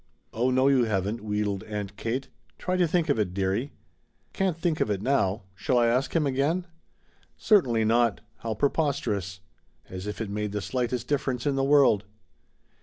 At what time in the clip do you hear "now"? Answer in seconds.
4.99-5.43